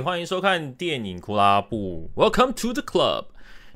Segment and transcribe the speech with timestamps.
[0.00, 3.24] 欢迎收看电影库拉布，Welcome to the club。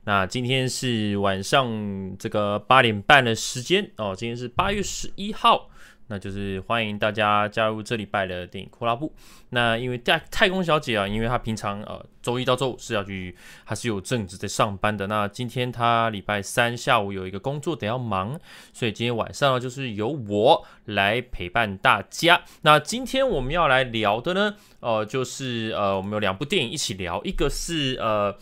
[0.04, 5.68] 那今天是晚上这个八点半的时间哦，今天是八月十一号。
[6.08, 9.12] 那就是欢迎大家加入这礼拜的电影酷拉部。
[9.50, 15.06] 那因为太太空小姐啊，因为她平常呃周一到周五是要去，还是有正职在上班的。
[15.06, 18.38] 那今天她礼拜三下午有一个工作得要忙，
[18.72, 22.42] 所以今天晚上呢，就是由我来陪伴大家。
[22.62, 28.36] 那今天我们要来聊的呢，呃，就是呃，我们有两部电影一起聊，一个是呃。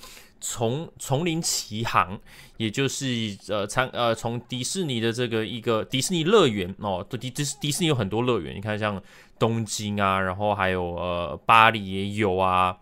[0.46, 2.20] 从丛林奇航，
[2.56, 3.06] 也就是
[3.48, 9.02] 呃参呃从迪士尼的这个一个迪士尼乐园哦，迪迪迪士尼有很多乐园，你看像
[9.38, 12.76] 东京啊，然后还有呃巴黎也有啊，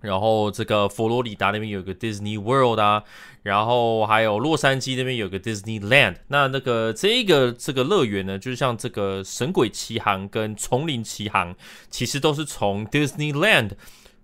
[0.00, 3.02] 然后这个佛罗里达那边有个 Disney World 啊，
[3.42, 11.56] 然后还有洛杉矶那边有个 Disneyland，那那个这个这个乐园呢，就是像这个神鬼奇航跟丛林奇航，
[11.88, 13.70] 其实都是从 Disneyland。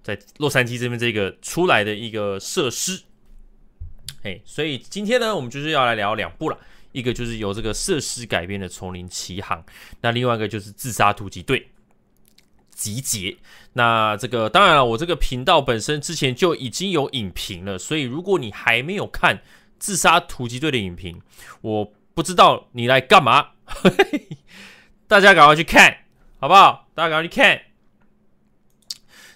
[0.00, 3.02] 在洛杉矶这边这个出来的一个设施，
[4.22, 6.58] 哎，所以今天呢，我们就是要来聊两部了，
[6.92, 9.62] 一个就是由这个设施改编的《丛林奇航》，
[10.00, 11.60] 那另外一个就是《自杀突击队》
[12.70, 13.36] 集结。
[13.74, 19.36] 那这个当然了，我这个频道本身之前就已经有影评了，所以如果你还没有看
[19.78, 21.22] 《自杀突击队》的影评，
[21.60, 23.50] 我不知道你来干嘛，
[25.06, 25.98] 大家赶快去看，
[26.40, 26.88] 好不好？
[26.94, 27.67] 大家赶快去看。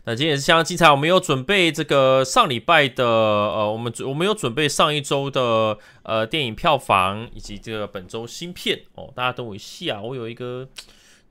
[0.05, 9.13] 那今天也是相当精彩，我们有准备这个上礼拜的呃，我们我们有准备上一周的呃电影票房以及这个本周新片哦。
[9.15, 10.69] 大家等我一下，我有一个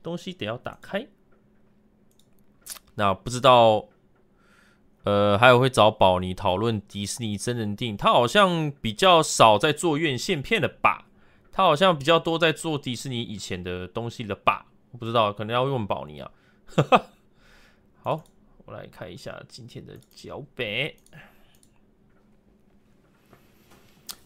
[0.02, 1.06] 东西得要打开。
[2.94, 3.88] 那不知道
[5.04, 11.08] 呃，还有会找宝妮讨论迪士尼真人电影，他好像比较少在做院线片的吧？
[11.52, 14.64] 他好像比较多在做迪士尼以前的东西了吧？
[14.92, 16.30] 我不知道，可能要问宝妮啊。
[18.02, 18.24] 好。
[18.72, 20.92] 来看一下今天的脚本。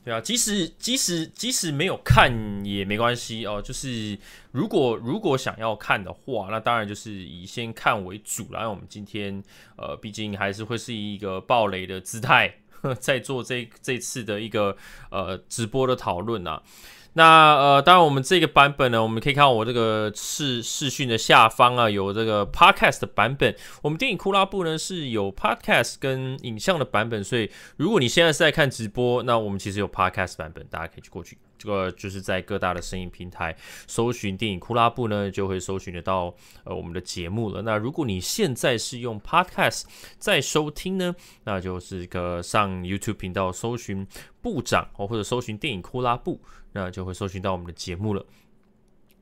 [0.04, 2.30] 对啊，即使即使即使没有看
[2.64, 3.60] 也没关系哦。
[3.60, 4.16] 就是
[4.52, 8.46] 如果如果想要看的话，那当然就是以先看为主。
[8.52, 9.42] 然后我们今天
[9.76, 12.54] 呃，毕竟还是会是以一个暴雷的姿态，
[13.00, 14.76] 在做这这次的一个
[15.10, 16.62] 呃直播的讨论啊。
[17.16, 23.56] 那呃，当然，我们这个版本呢，我们可以看到我这个视视讯的下方啊，有这个 podcast 的版本。
[23.80, 31.38] 我们电影库拉布呢是有 podcast 跟影像的版本，所以如果你现在是在看直播，那我们其实有 podcast 版本，大家可以去过去。
[31.58, 33.56] 这个就是在各大的声音平台
[33.86, 36.34] 搜寻电影酷拉布呢，就会搜寻得到
[36.64, 37.62] 呃我们的节目了。
[37.62, 39.84] 那如果你现在是用 podcast
[40.18, 44.06] 在收听呢，那就是一个上 YouTube 频道搜寻
[44.40, 46.40] 部长哦，或者搜寻电影酷拉布。
[46.72, 48.22] 那就会搜寻到我们的节目了。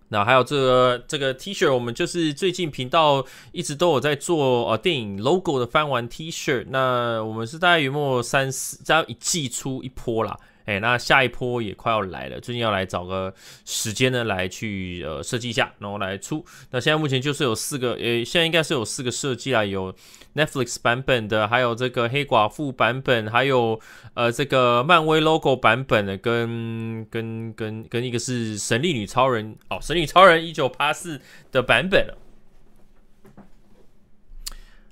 [0.09, 6.67] 那还有这个这个 T 恤，我们就是最近频道一直都有在做呃电影 logo 的翻玩 T 恤。
[6.69, 10.37] 那我们是大概约末三四，加一季出一波啦。
[10.65, 13.33] 哎，那下一波也快要来了，最近要来找个
[13.67, 16.43] 时间呢，来去呃设计一下，然后来出。
[16.71, 19.95] 那现在目前就是有四个，呃，现在应该是有四个设计啦，有
[20.35, 23.79] Netflix 版本的，还有这个黑寡妇版本，还有
[24.15, 31.21] 呃这个漫威 logo 版本的，跟跟跟跟一个是神力女超人哦，神力女超人一九八四
[31.53, 32.09] 的版本。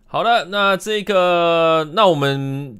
[0.06, 2.78] 好的，那这个那我们。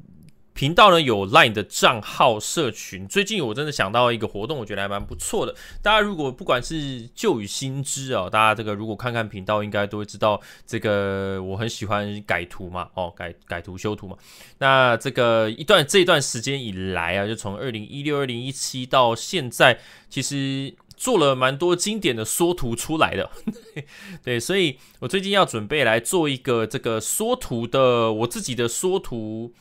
[0.53, 5.55] 频道呢有 Line 的账号社群，最近我真的想到一个活动，我觉得还蛮不错的。
[5.81, 14.15] 大家如果不管是旧与新知啊，大家这个如果看看频道，应该都会知道这个我很喜欢改图嘛，哦，改改图修图嘛。
[14.59, 23.31] 那这个一段这一段时间以来啊，就从二零一六、二零一七到现在，其实做了蛮多经典的缩图出来的。
[24.23, 29.51] 对，所以我最近要准备来做一个这个缩图的我自己的缩图。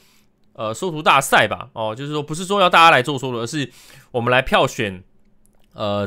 [0.55, 3.71] 呃，缩图大赛吧，哦，就是说不是说要大家来做缩图，而是
[4.11, 5.03] 我们来票选，
[5.73, 6.07] 呃，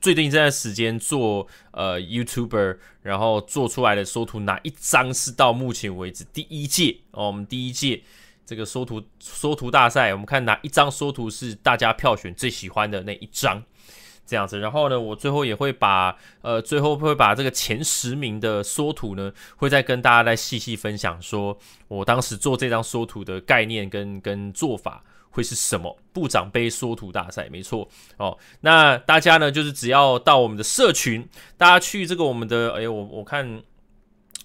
[0.00, 8.02] 最近这段时间做呃 YouTuber，然后做出来的缩图哪一张是到目前为止第一届哦，我们第一届
[8.44, 13.62] 这个缩图缩图大赛，我们看哪一张缩图是大家票选最喜欢的那一张。
[14.26, 25.98] 这样子，然后呢，我最后也会把呃，最后会把这个前十名的缩图呢，会再跟大家再细细分享，说我当时做这张缩图的概念跟跟做法会是什么。
[26.12, 28.38] 部长杯缩图大赛，没错哦。
[28.60, 31.28] 那大家呢，就是只要到我们的社群，
[31.58, 33.62] 大家去这个我们的，哎，我我看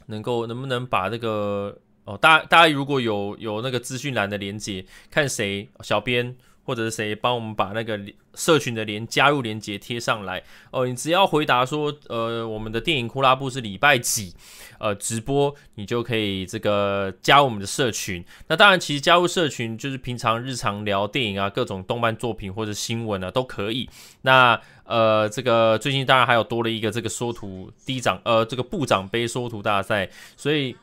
[0.08, 6.36] 能够能不能把这个哦，大家大家如果有有那个资讯栏的连接，看谁小编。
[6.70, 8.00] 或者是谁帮我们把那个
[8.36, 10.86] 社群的连加入连接贴上来哦。
[10.86, 14.36] 你只要回答说，呃，我们的电影库拉部是礼拜几
[14.78, 18.24] 呃直播，你就可以这个加入我们的社群。
[18.48, 23.90] 那当然，其实加入社群就是平常日常聊电影啊，各种动漫作品或者新闻啊都可以。
[24.22, 30.08] 那呃，这个最近当然还有多了一个这个缩图低长呃这个部长杯缩图大赛，
[30.38, 30.76] 所以。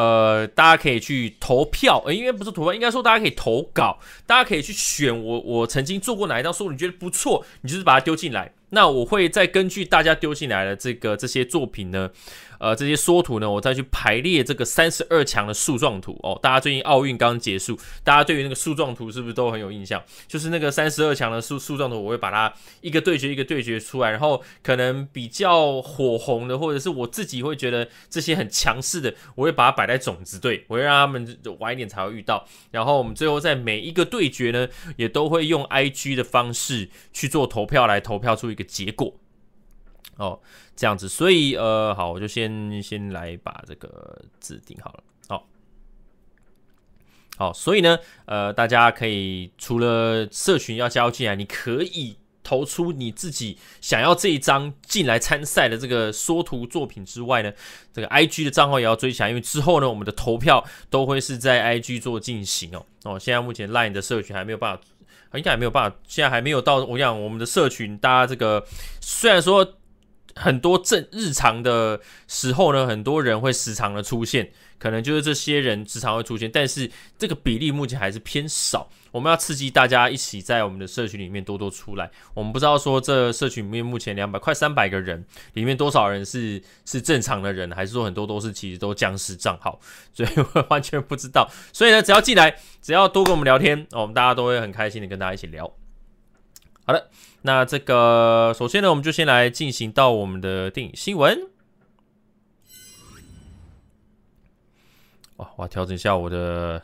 [0.00, 12.10] 呃，大家可以去投票，呃，应该不是投票，应该说大家可以投稿，大家可以去选我，我曾经做过哪一张书，你觉得不错，你就是把它丢进来，那我会再根据大家丢进来的这个这些作品呢。
[12.60, 16.38] 呃，这些缩图呢，我再去排列这个三十二强的树状图哦。
[16.42, 17.74] 大家最近奥运刚结束，
[18.04, 20.02] 大家对于那个树状图是不是都很有印象？
[20.28, 22.52] 就是那个三十二强的树树状图，我会把它
[22.82, 32.46] 一个对决一个对决出来，然后可能比较火红的，或者是我自己会觉得这些很强势的，我会把它摆在种子队，我会让他们晚一点才会遇到。
[32.70, 34.68] 然后我们最后在每一个对决呢，
[34.98, 39.12] 也都会用 IG 的方式去做投票，来投票出一个结果。
[40.16, 40.38] 哦，
[40.76, 45.02] 这样子，所以呃，好，我就先先来把这个字定好了。
[45.28, 45.46] 好，
[47.38, 57.50] 好，所以呢，呃，大家可以除了社群要加入进来，你可以投出你自己想要这一张进来参赛的这个缩图作品之外呢，
[57.90, 62.84] 这个 IG 的账号也要追起来，因为之后呢，我们的投票都会是在 IG 做进行哦。
[63.04, 64.82] 哦，现在目前 Line 的社群还没有办法，
[65.34, 66.84] 应该还没有办法，现在还没有到。
[66.84, 68.64] 我想我们的社群，大家这个
[69.00, 69.74] 虽然说。
[70.36, 78.88] 很多正日常的时候呢，很多人会时常的出现，可能就是这些人时常会出现，但是这个比例目前还是偏少。
[79.12, 82.10] 我们要刺激大家一起在我们的社群里面多多出来。
[82.32, 89.78] 我们不知道说这社群里面目前两百快三百个人里面多少人是是正常的人，还是说很多都是其实都僵尸账号，
[90.12, 91.48] 所以我完全不知道。
[91.72, 95.70] 所以呢，只要进来，只要多跟我们聊天，我们大家都会很开心的跟大家一起聊。
[96.86, 97.10] 好的。
[97.42, 101.48] 那这个，首先呢，我们就先来进行到我们的电影新闻。
[105.40, 106.82] 哇，我要调整一下我的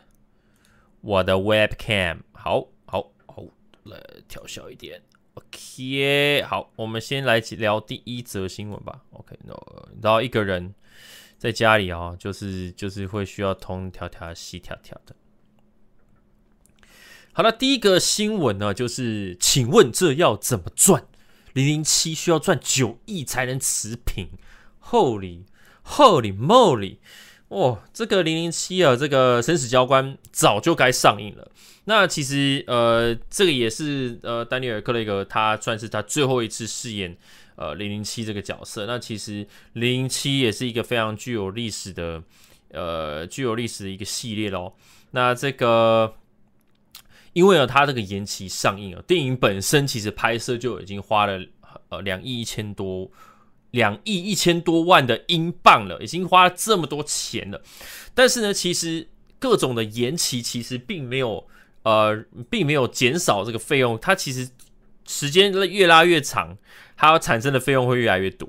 [1.02, 3.44] 我的 webcam，好好好，
[3.84, 5.02] 来调小一点。
[5.34, 9.02] OK，好，我们先来聊第一则新闻吧。
[9.10, 9.54] OK，no，
[10.00, 10.74] 然后一个人
[11.36, 15.14] 在家里啊，就是就是会需要东调调西调调的。
[17.34, 21.06] 好了，第一个新闻呢，就是请问这要怎么赚？
[21.52, 24.28] 零零七需要赚九亿才能持平
[24.82, 25.44] ？Holy
[25.84, 26.96] Holy Moly！
[27.48, 31.50] 哦，这个零零七啊，这个生死交关早就该上映了。
[31.84, 37.16] 那其实呃，这个也是呃，丹尼尔·克雷格他算是他最后一次饰演
[37.54, 38.86] 呃零零七这个角色。
[38.86, 42.22] 那其实零零七也是一个非常具有历史的
[42.70, 44.76] 呃，具有历史的一个系列咯。
[45.12, 46.14] 那这个。
[47.32, 51.38] 因为呢，它这个延期上映啊，电影本身其实拍摄就已经花了
[51.90, 53.10] 呃两亿一千多
[53.70, 57.62] 两亿一千多万的英镑了，已经花了这么多钱了。
[58.14, 59.08] 但是呢，其实
[59.38, 61.46] 各种的延期其实并没有
[61.82, 64.48] 呃，并没有减少这个费用，它其实
[65.06, 66.56] 时间越拉越长，
[66.96, 68.48] 它要产生的费用会越来越多。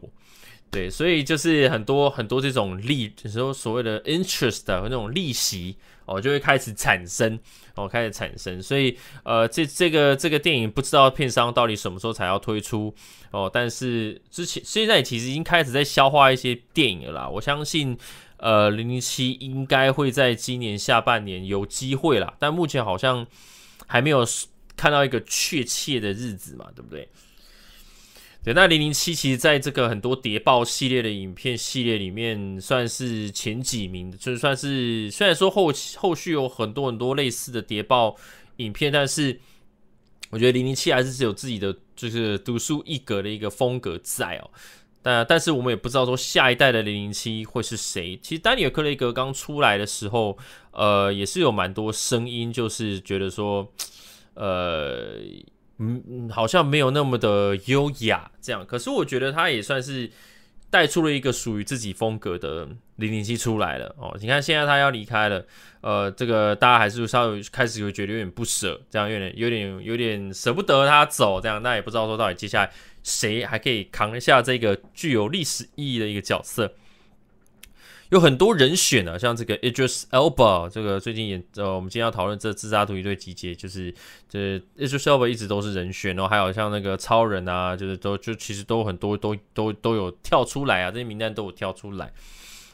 [0.69, 5.75] 对，所以就是很多很多这种利，就是说所谓的 interest 的那种利息
[6.05, 7.39] 哦，就会开始产生。
[7.75, 12.91] 哦，开始产生，所以呃，这这个这个电影不知道片商到底什么时候才要推出
[13.29, 17.29] 哦，但是之前现在其实已经开始在消化一些电影了啦。
[17.29, 17.95] 我相信
[18.37, 23.23] 呃，零零七应该会在今年下半年有机会啦，但目前好像
[23.85, 24.25] 还没有
[24.75, 27.07] 看到一个确切的日子嘛，对不对？
[28.43, 38.15] 对，那零零七其实在这个很多谍报系列的影片系列里面，算是前几名的，就算是虽然说后后续有很多很多类似的谍报
[38.57, 39.37] 影片，但是
[40.29, 44.49] 我觉得零零七还是只有自己的就是独树一格的一个风格在哦。
[45.01, 48.17] 但但是我们也不知道说下一代的零零七会是谁。
[48.23, 50.37] 其实丹尼尔·克雷格刚出来的时候，
[50.71, 53.69] 呃，也是有蛮多声音，就是觉得说，
[54.35, 55.19] 呃。
[55.79, 60.09] 嗯嗯，好像没有那么的优雅这样，可是我觉得他也算是
[60.69, 64.17] 带出了一个属于自己风格的零零七出来了哦。
[64.19, 65.45] 你看现在他要离开了，
[65.81, 72.71] 呃，这个大家还是稍微开始会觉得有点不舍，这样有点有点有点舍不得他走这样，那也不知道说到底接下来
[73.03, 76.73] 谁还可以扛一下这个具有历史意义的一个角色。
[78.09, 83.93] 有很多人选啊，像这个 Idris Elba，这个最近也呃，我们今天要讨论这自杀突击队集结，就是
[84.29, 92.11] 这 Idris Elba 一直都是人选，然后还有像那个超人啊，就是都就其实都很多都都都有跳出来啊，这些名单都有跳出来。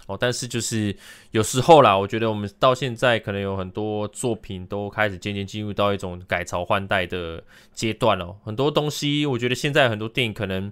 [0.05, 0.93] 哦，但是就是
[1.31, 7.41] 有时候啦，我觉得我们到现在可能有很多作品都开始渐渐进入到一种改朝换代的
[7.73, 8.35] 阶段了。
[8.43, 10.69] 很多东西，我觉得现在很多电影可能，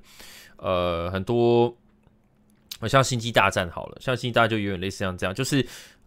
[0.57, 1.77] 呃，很多，
[2.81, 5.65] 好像《星际大战》好了，像《星际大战》就有点类似像这样，就是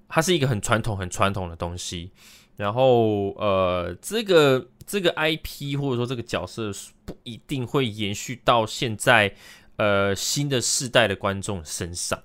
[0.09, 2.11] 它是一个很传统、很传统的东西。
[2.57, 6.71] 然后，呃，这个这个 IP 或者说这个角色
[7.05, 9.35] 不一定会延续到现在，
[9.77, 12.17] 呃，新的世代的观众身上。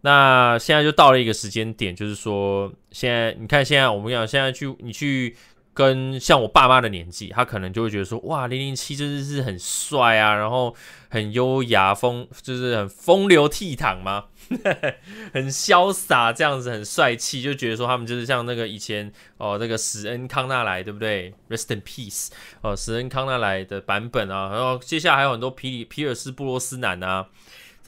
[0.00, 5.36] 那现在就到了一个时间点，就是说，现在你看，现在我们讲，现在去你去
[5.72, 10.74] 跟像我爸妈的年纪，他可能就会觉得说，哇，零零七真的是很帅啊，然后
[11.08, 14.26] 很优雅风，就是很风流倜傥嘛，
[15.32, 22.28] 很潇洒这样子，很帅气，就觉得说他们就是像那个以前哦，那个史恩康纳莱，对不对？Rest in peace，
[22.60, 27.28] 哦，史恩康纳莱的版本啊，然后接下来还有很多皮里皮尔斯布罗斯南啊。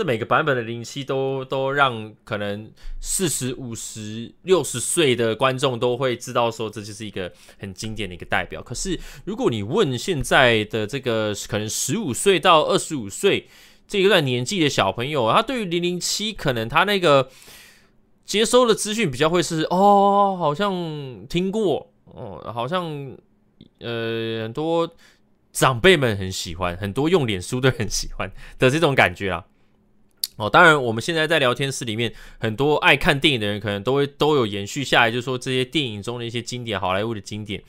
[0.05, 8.63] 每个版本的零零七都都让可能四十五十六十岁的观众都会知道说，这就是一个很经典的一个代表。
[8.63, 13.49] 可是如果你问现在的这个可能十五岁到二十五岁
[13.87, 17.29] 这一段年纪的小朋友，他对于零零七可能他那个
[18.25, 23.17] 接收的资讯比较会是哦，好像听过哦，好像
[23.81, 24.89] 呃很多
[25.53, 29.45] 长辈们很喜欢，很多用脸书都很喜欢的这种感觉啊。
[30.43, 37.63] 哦，当然，我们现在在聊天室里面，很多爱看电影的人可能都会都有延续下来，就是说这些电影中的一些经典，好莱坞的经典。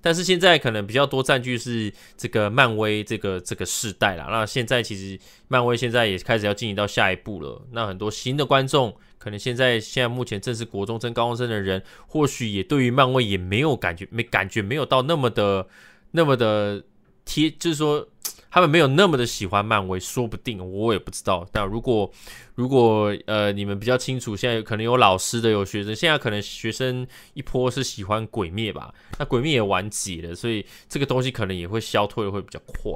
[0.00, 4.26] 但是现在可能比较多占据是这个漫威这个这个世代啦。
[4.30, 7.62] 那现在其实漫威现在也开始要进行到下一步了。
[7.70, 15.68] 那很多新的观众，可能现在现在目前正是国中生、高中生的人，或许也对于漫威也没有感觉，没感觉没有到那么的
[16.10, 16.82] 那么的
[17.24, 18.08] 贴，就是说。
[18.50, 21.46] 他们没有那么的喜欢漫威，说不定我也不知道。
[21.52, 22.10] 但如果
[22.54, 28.92] 如果呃你们比较清楚，现在可能有老师的，有学生，现在可能学生一波是喜欢鬼灭吧？
[29.18, 32.92] 那鬼灭也完结了，所以这个东西可能也会消退的会比较快。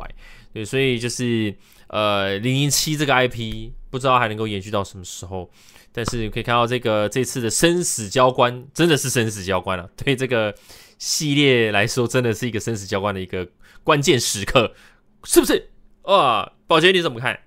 [0.52, 1.54] 对，所以就是
[1.88, 5.50] 呃零零七这个 IP 不知道还能够延续到什么时候。
[5.94, 10.54] 但是你可以看到这个这次的生死交关真的是生死交关了，对这个
[10.98, 13.46] 系列来说真的是一个生死交关的一个
[13.84, 14.72] 关键时刻。
[15.24, 15.70] 是不是
[16.02, 16.52] 啊？
[16.66, 17.40] 宝杰你怎么看？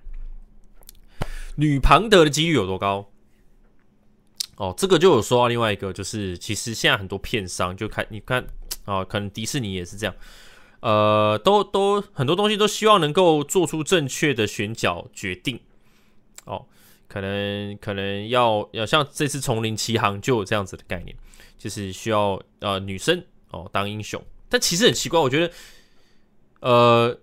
[1.56, 3.10] 女庞德的几率有多高？
[4.56, 8.46] 哦，这个就有说到另外一个，就是其实现在很多片商就看，你看
[8.84, 10.14] 啊，可能迪士尼也是这样，
[10.80, 15.60] 呃，都都很多东西都希望能够做出正确的选角决定。
[16.44, 16.64] 哦，
[17.08, 21.16] 可能可能要要像这次丛林奇航就有这样子的概念，
[21.58, 25.52] 就是需要呃女生哦当英雄，但其实很奇怪，我觉得
[26.60, 27.18] 呃。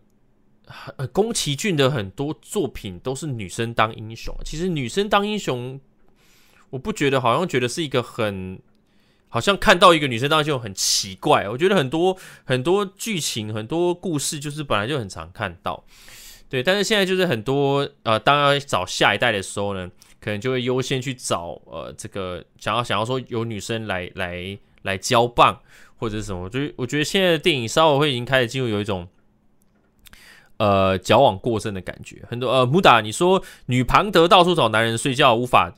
[0.98, 4.36] 呃，宫崎骏的很多作品都是女生当英雄。
[4.44, 5.80] 其实女生当英雄，
[6.72, 8.60] 我不觉得，好像觉得是一个很，
[9.30, 11.48] 好像看到一个女生当英雄很奇怪。
[11.48, 15.84] 我觉得很多很多剧情、很多故事，就是本来就很常看到。
[16.50, 19.90] 对，但是现在就是很多呃，当要找下一代的时候呢，
[20.20, 25.62] 可能就会优先去找呃，这个想要想要说有女生来来来交棒
[25.98, 26.50] 或者什么。
[26.50, 29.08] 就是我觉得现在的电影稍微会已经开始进入有一种。
[30.58, 32.50] 呃，矫枉过正的感觉很多。
[32.50, 35.74] 呃，穆达，你说女庞德到处找男人睡觉，无法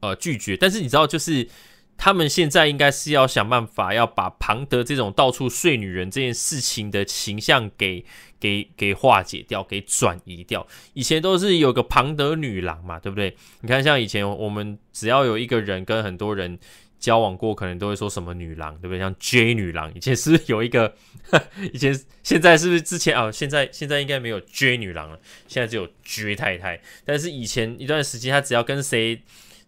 [0.00, 1.48] 呃拒绝，但是你知道，就是
[1.96, 8.04] 他们现在应该是要想办法要把庞德这种到处睡女人这件事情的形象给
[8.38, 10.66] 给给化解掉，给转移掉。
[10.92, 13.36] 以前都是有个庞德女郎嘛，对不对？
[13.60, 16.58] 你看，像以前我们只要有一个人跟很多人。
[17.04, 18.98] 交往过可能都会说什么女郎，对不对？
[18.98, 20.94] 像 J 女郎，以前是不是有一个？
[21.70, 23.30] 以前现在是不是之前啊？
[23.30, 26.80] 现在现在应该没有 J 女郎了，现在只有 J 太太。
[27.04, 29.20] 但是以前一段时间，他只要跟谁，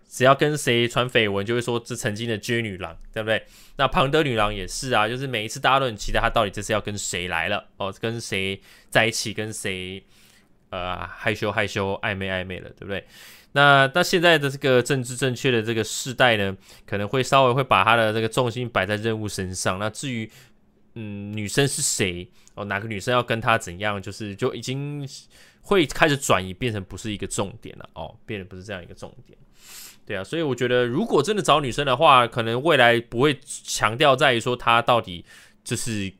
[0.08, 3.44] 只要跟谁传绯闻，就会说这曾经的 J 女郎，对不对？
[3.76, 10.02] 那庞德女郎也是啊，就是每一次大家都很期待她到底这次要跟谁来了哦，跟谁在一起，跟谁
[10.70, 13.04] 呃害羞害羞暧昧暧昧了，对不对？
[13.56, 16.54] 那那现在的这个政治正确的这个世代呢，
[16.86, 19.78] 可能会稍微会把他的这个重心摆在任务身上。
[19.78, 20.30] 那至于
[20.94, 25.08] 嗯女生是谁哦，哪个女生要跟他怎样，就是就已经
[25.62, 29.38] 会开始转移，变成不是一个重点了哦，变得不是这样一个重点。
[30.04, 35.24] 对啊，所以我觉得如果真的找女生的话，可能未来不会强调在于说她到底
[35.64, 36.12] 就是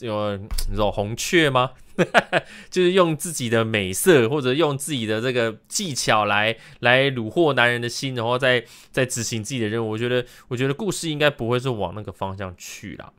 [0.00, 0.36] 有
[0.70, 1.70] 那种红雀吗？
[2.70, 9.90] 就是用自己的美色，或者用自己的这个技巧来来虏获男人的心，然后再再执行自己的任务。
[9.90, 13.12] 我觉得，我觉得故事应该不会是往那个方向去啦。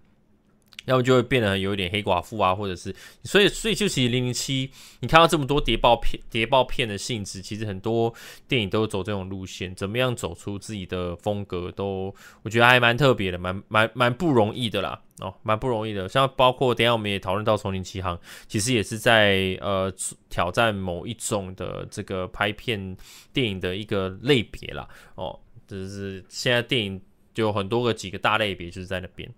[0.85, 4.69] 要么就会变得有一点黑寡妇啊，或者是所以所以就其实零零七，
[4.99, 8.13] 你看到这么多谍报片谍报片的性质，其实很多
[8.47, 16.07] 电影都走这种路线，怎么样走出自己的风格都，我觉得还蛮特别的，蛮蛮蛮不容易的啦，哦，蛮不容易的。
[16.09, 19.93] 像包括等一下我们也讨论到丛林奇航，其实也是在呃
[20.29, 22.97] 挑战某一种的这个拍片
[23.31, 26.99] 电影的一个类别啦，哦，就是现在电影
[27.33, 29.29] 就有很多个几个大类别，就是在那边。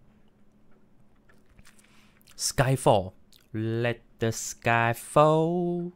[2.44, 5.94] Skyfall，Let the sky fall。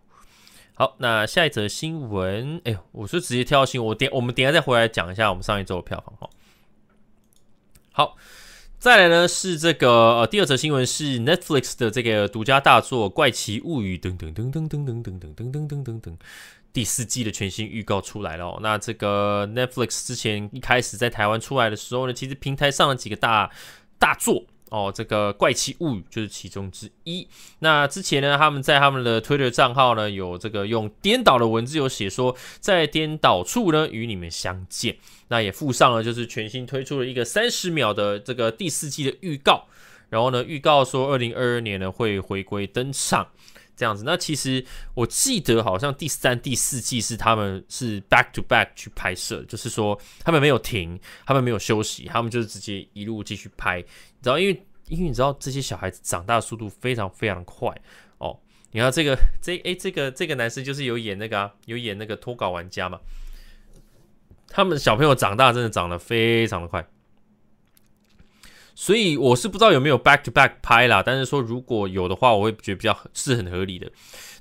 [0.76, 6.30] 好，那下一则新闻，哎呦，我就直接跳到新闻，我点我们等下再回来讲一下我们上一周的票房哈。
[7.92, 8.16] 好，
[8.80, 16.16] 再来呢是这个呃第二则新闻是 Netflix 的这个独家大作《怪奇物语》噔噔噔噔噔噔噔噔噔噔噔噔噔，
[16.72, 18.60] 第四季的全新预告出来了哦。
[18.62, 23.52] 那这个 Netflix 之前一开始在台湾出来的时候呢，其实平台上了几个大
[24.00, 24.46] 大作。
[24.70, 27.28] 哦，这个怪奇物语就是其中之一。
[27.60, 34.98] 那之前呢，他们在他们的 Twitter 账号呢，有这个用颠倒的文字有写说，在颠倒处呢与你们相见。
[35.30, 39.66] 那也附上了就是全新推出了一个三十秒的这个第四季的预告。
[40.10, 43.28] 然后呢，预告说二零二二年呢会回归登场。
[43.78, 44.66] 这样子，那其实
[44.96, 53.78] 我记得好像第三、第四季是他们是 back to back 去拍摄，就是说他们没有停，他们没有休息，他们就是直接一路继续拍。
[53.78, 57.70] 你知道，因为因为你知道这些小孩子长大的速度非常非常快
[58.18, 58.40] 哦。
[58.72, 63.00] 你看这个这诶、这个这个男生就是有演那个啊，有演那个脱稿玩家嘛。
[64.50, 66.88] 他们小朋友长大真的长得非常的快。
[68.80, 73.92] 所以我是不知道有没有 back to back 拍啦，但是说如果有的话，我会觉得比较是很合理的。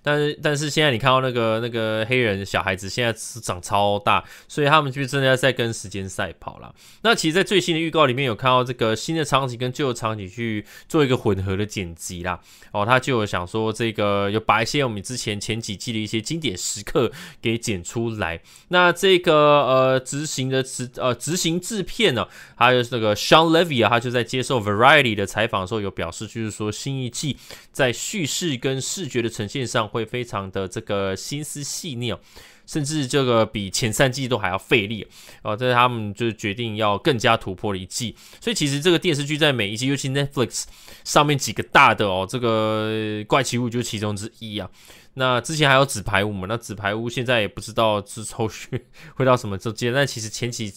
[0.07, 6.73] 但是，但是现在你看到那个那个黑人小孩子现在是长超大，所以他们就真的在跟时间赛跑了。
[7.03, 12.39] 那其实，在最新的预告里面有看到这个新的场景跟旧的场景去做一个混合的剪辑啦。
[12.71, 17.11] 哦，他就有想说这个有把一些我们之前前几季的一些经典时刻
[17.43, 18.41] 给剪出来。
[18.69, 27.37] 那这个呃执行的执呃执行制片呢，还有那个 Sean Levy 啊，他就在接受 Variety 的采访的时候有表示，就是说新一季
[27.73, 29.91] 在叙事跟视觉的呈现上。
[29.97, 32.21] 会非常的这个心思细腻哦，
[32.67, 35.07] 甚至这个比前三季都还要费力
[35.43, 35.57] 哦。
[35.57, 38.15] 这是他们就决定要更加突破的一季。
[38.41, 40.65] 所以其实这个电视剧在每一季，尤其 Netflix
[41.03, 44.71] 上面几个大的哦，这个怪奇物就是其中之一啊。
[45.19, 46.47] 那之前还有纸牌屋嘛？
[46.47, 48.69] 那纸牌屋现在也不知道是后续
[49.17, 49.91] 会到什么时间。
[49.91, 50.71] 但其实前期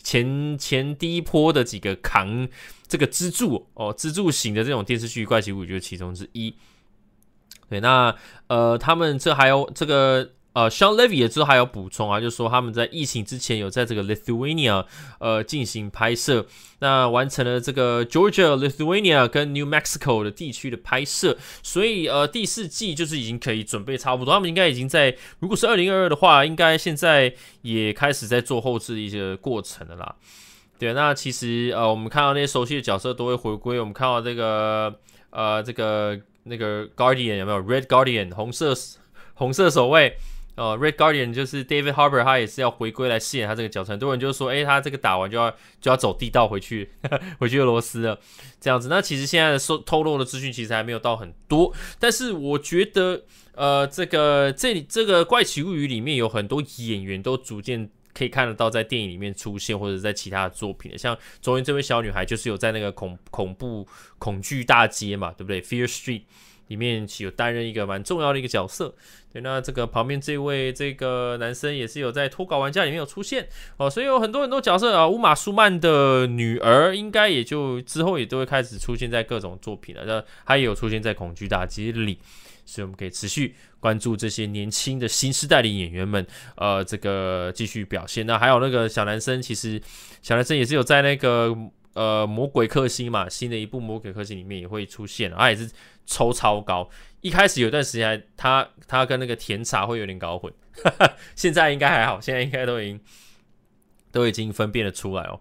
[0.00, 2.48] 前前第一波的几个扛
[2.86, 6.54] 这个支柱哦，支柱型的这种电视剧怪奇物就是其中之一。
[7.70, 8.14] 对，那
[8.48, 14.84] 呃，他们这还有这个呃，Sean Levy 也之后还有补充啊，就是说他们在疫情之前有在这个 Lithuania
[15.20, 16.44] 呃进行拍摄，
[16.80, 30.16] 那完成了这个 Georgia、Lithuania 跟 New Mexico 的地区的拍摄，所以呃第四季就是已经可以准备差不多，他们应该已经在，如果是二零二二的话，应该现在也开始在做后置一些过程了啦。
[30.76, 34.92] 对，那其实呃，我们看到那些熟悉的角色都会回归，我们看到这个
[35.30, 36.20] 呃这个。
[36.44, 38.74] 那个 Guardian 有没有 Red Guardian 红色
[39.34, 40.16] 红色守卫、
[40.54, 43.92] 呃、Red Guardian 就是 David Harbour，他也是要回归来饰演他这个角色。
[43.92, 45.50] 很多人就说，诶，他这个打完就要
[45.80, 46.90] 就要走地道回去，
[47.38, 48.18] 回去俄罗斯了，
[48.60, 48.88] 这样子。
[48.88, 53.22] 那其实现在的收透露的资讯其实还没有到很多，但是我觉得，
[53.54, 57.90] 呃，这个这里这个怪奇物语里面有很多演员都逐渐。
[58.14, 63.86] 可以看得到在电影里面出现，或者在其他的作品的，像中间这位小女孩就是有在那个恐恐怖
[64.18, 66.22] 恐惧大街嘛，对不对？Fear Street
[66.68, 68.94] 里面有担任一个蛮重要的一个角色。
[69.32, 75.08] 对，那这个旁边这位这个男生也是有在脱稿玩家里面有出现哦，所以有很多很多角色啊。
[75.08, 82.18] 乌玛舒曼的女儿应该也就之后也都会开始出现在各种作品了，那她也有出现在恐惧大街里。
[82.70, 86.24] 所以我们可以持续关注这些年轻的新时代的演员们，
[86.56, 88.24] 呃，这个继续表现。
[88.24, 89.82] 那还有那个小男生，其实
[90.22, 91.52] 小男生也是有在那个
[91.94, 95.68] 呃魔鬼克星嘛，新的一部魔鬼克星里面也会出现，他也是
[96.06, 96.88] 抽超高。
[97.22, 100.52] 一开始有段时间他他跟那个甜茶会有点搞混，
[100.84, 103.00] 哈哈，现在应该还好，现在应该都已经
[104.12, 105.40] 都已经分辨得出来哦。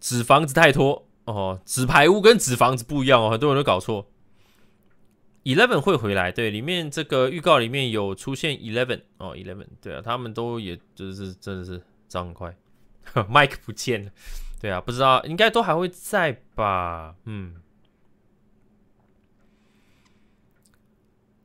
[0.00, 4.10] 纸房子太多哦，纸牌屋跟纸房子不一样哦，很多人都搞错。
[5.44, 12.56] Eleven 会回来，对，里面这个预告里面有出现 Eleven 哦，Eleven，对啊，他们都也就是真的是长很快，
[13.28, 14.10] Mike 不见了，
[14.60, 17.56] 对啊，不知道应该都还会在吧，嗯。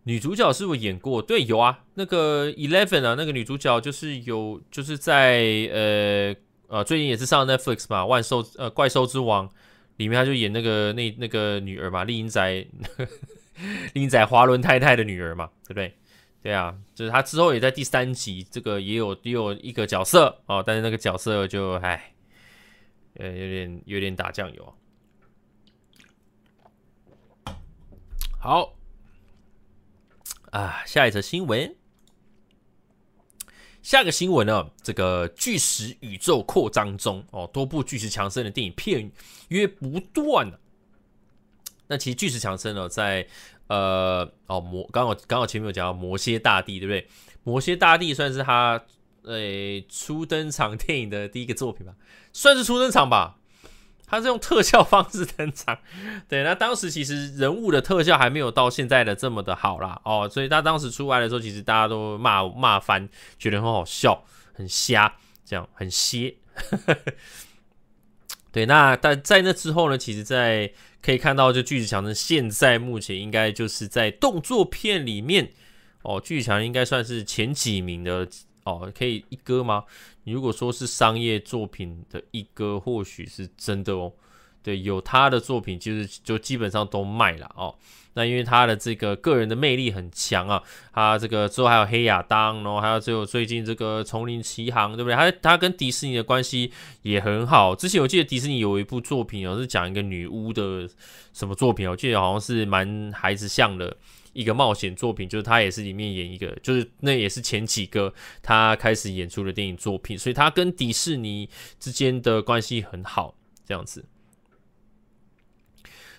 [0.03, 1.21] 女主角是不是演过？
[1.21, 6.35] 对，有啊，那个 Eleven 啊，那个女主角就是有就是在呃
[6.67, 9.47] 呃最近也是上 Netflix 嘛，万兽呃怪兽之王。
[9.97, 12.65] 里面她就演那个那那个女儿嘛，厉阴宅，
[13.93, 15.93] 厉阴宅华伦太太的女儿嘛，对不对？
[16.41, 22.13] 对啊，就是他之后也在第三集，这个也有也有一个角色哦，但是那个角色就唉，
[23.15, 24.73] 呃，有点有点打酱油。
[28.39, 28.73] 好，
[30.51, 31.75] 啊，下一则新闻，
[33.81, 39.11] 下个新闻呢，这个巨石宇宙扩张中哦，多部巨石强森的电影片
[39.49, 40.49] 约不断。
[41.89, 43.27] 那其实巨石强森呢，在
[43.67, 47.07] 呃，哦，魔刚好刚好前面有讲到魔蝎大帝，对不对？
[47.43, 48.81] 魔蝎大帝算是他
[49.23, 51.93] 诶、初登场电影的第一个作品吧，
[52.31, 53.35] 算是初登场吧。
[54.11, 55.77] 他是用特效方式登场，
[56.27, 64.23] 对，那当时其实人物的特效还没有到现在的这么的好啦，哦，所以他当时出来的时候，其实大家都骂骂翻，觉得很好笑，
[64.53, 66.35] 很瞎，这样很歇。
[68.51, 75.51] 对，那但在那之后呢，其实，在可以看到，就巨石强森现在目前应该就是在动作片里面
[76.01, 78.27] 哦，巨石强森应该算是前几名的
[78.63, 79.83] 哦，可以一哥吗？
[80.23, 84.11] 如果说是商业作品的一哥，或许是真的哦。
[84.61, 87.73] 对，有他的作品，就是就基本上都卖了哦。
[88.19, 95.15] 那因为他的这个个人的魅力很强啊，他这个之后还有黑亚当，然后还有最后最近这个丛林奇航，对不对？
[95.15, 96.69] 他他跟迪士尼的关系
[97.03, 97.73] 也很好。
[97.73, 100.89] 之前我记得迪士尼有一部作品哦，是讲一个女巫的
[101.31, 103.95] 什么作品，我记得好像是蛮孩子像的
[104.33, 114.03] 一个冒险作品，就是他也是里面演一个，就是那也是前几个他开始演出的电影作品，所以他跟迪士尼之间的关系很好，这样子。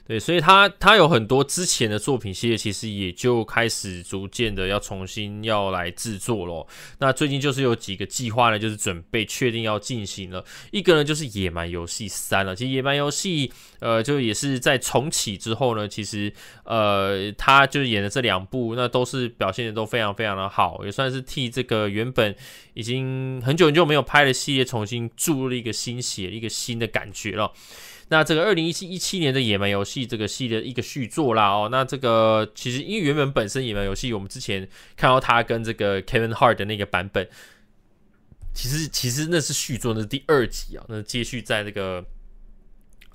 [0.06, 6.66] 对，所以他他有很多之前的作品系列，其实也就开始逐渐的要重新要来制作咯。
[6.98, 10.44] 那最近就是有几个计划呢，就是准备确定要进行了。
[10.72, 12.56] 一个呢就是《野蛮游戏三》了。
[12.56, 16.32] 其实《野蛮游戏》呃，就也是在重启之后呢，其实
[16.64, 22.34] 呃，他就演的这两部，那都是表现的都非常非常的好，也算是替这个原本
[22.74, 27.52] 已经很久很久没有拍的系列重新注入了一个新血，一个新的感觉了。
[28.12, 37.28] 那这个二零一七一七年的野蛮游戏这个系列一个续作啦哦，那这个其实因为原本本身野蛮游戏我们之前看到他跟这个 Kevin Hart 的那个版本，
[38.52, 42.04] 其实其实那是续作，那是第二集啊，那接续在那个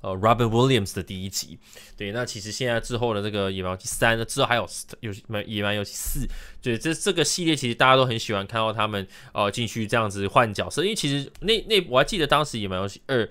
[0.00, 1.58] 呃 Robin Williams 的第一集。
[1.94, 4.66] 对，那其实现在之后的这个野蛮游戏三，之后还有
[5.00, 5.12] 有
[5.46, 6.26] 野蛮游戏四，
[6.62, 13.28] 对，这这个系列其实大家都很喜欢看到他们呃继续这样子换角色，因为其实那那我还记得当时野蛮游戏二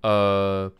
[0.00, 0.72] 呃。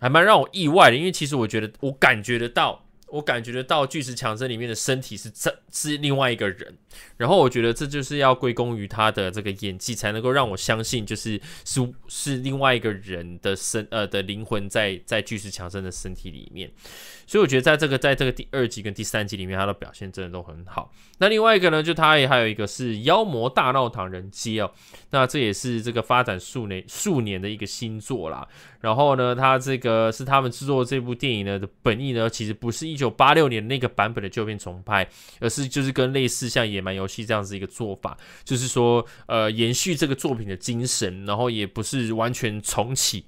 [0.00, 6.76] 还蛮让我意外的，因为其实我觉得我感觉得到，我感觉得到巨石强森里面的身体是这是另外一个人，
[7.16, 16.70] 然后我觉得这就是要归功于他的这个演技，才能够让我相信，就是是是另外一个人的身呃的灵魂在在巨石强森的身体里面。
[17.26, 20.92] 所以我觉得在这个在这个第二集跟第三集里面，他的表现真的都很好。
[21.18, 24.72] 那另外一个呢，就他也还有一个是《妖魔大闹唐人街》哦，
[25.10, 28.48] 那这也是这个发展数年数年的一个新作啦。
[28.80, 43.26] 然后呢，他这个是他们制作这部电影呢的本意呢，其实不是一九八六年那个版本的旧片重拍，而是就是跟类似像《野蛮游戏》这样子一个做法，就是说呃延续这个作品的精神，然后也不是完全重启。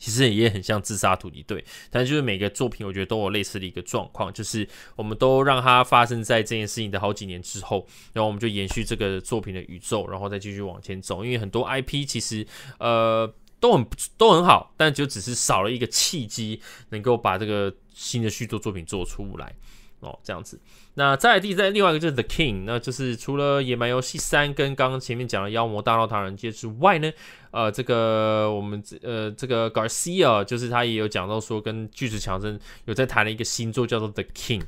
[0.00, 11.24] 其实也很像自杀突击队，但就是每个作品，我觉得都有类似的一个状况，就是我们都让它发生在这件事情的好几年之后，然后我们就延续这个作品的宇宙，然后再继续往前走。
[11.24, 12.46] 因为很多 IP 其实
[12.78, 13.28] 呃
[13.60, 19.54] 都很都很好，但就只是少了一个契机，能够把这个新的续作作品做出来。
[20.00, 20.60] 哦，这样子。
[20.94, 27.10] 那再第再另外一个就是 The King，那就是除了《野蛮游戏三》跟刚刚前面讲的《妖魔大闹唐人街》之外呢，
[27.50, 34.62] 呃，这个我们呃这个 Garcia 就是他也有讲到说跟巨石强森有在谈了一个新作叫做 The King，